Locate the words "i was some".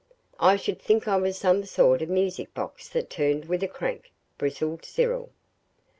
1.07-1.63